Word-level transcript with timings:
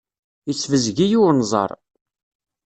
Yessebzeg-iyi 0.47 1.17
unẓar. 1.29 1.71